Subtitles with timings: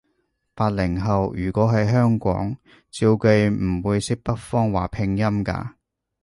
[0.55, 2.57] 八零後，如果喺香港，
[2.89, 5.73] 照計唔會識北方話拼音㗎